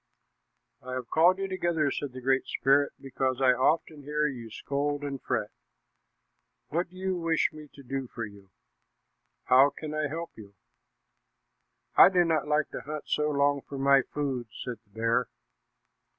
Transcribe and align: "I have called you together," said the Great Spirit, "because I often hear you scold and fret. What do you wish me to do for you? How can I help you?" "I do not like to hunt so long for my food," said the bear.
"I 0.81 0.93
have 0.93 1.11
called 1.11 1.37
you 1.37 1.47
together," 1.47 1.91
said 1.91 2.11
the 2.13 2.21
Great 2.21 2.47
Spirit, 2.47 2.91
"because 2.99 3.39
I 3.39 3.53
often 3.53 4.01
hear 4.01 4.25
you 4.25 4.49
scold 4.49 5.03
and 5.03 5.21
fret. 5.21 5.51
What 6.69 6.89
do 6.89 6.95
you 6.97 7.15
wish 7.15 7.53
me 7.53 7.69
to 7.75 7.83
do 7.83 8.07
for 8.07 8.25
you? 8.25 8.49
How 9.43 9.69
can 9.69 9.93
I 9.93 10.07
help 10.07 10.31
you?" 10.35 10.55
"I 11.95 12.09
do 12.09 12.23
not 12.25 12.47
like 12.47 12.71
to 12.71 12.81
hunt 12.81 13.03
so 13.09 13.29
long 13.29 13.61
for 13.61 13.77
my 13.77 14.01
food," 14.01 14.47
said 14.65 14.79
the 14.85 14.89
bear. 14.89 15.27